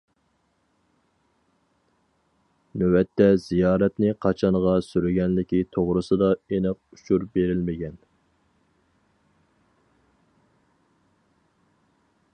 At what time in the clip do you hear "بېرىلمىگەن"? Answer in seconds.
7.37-8.03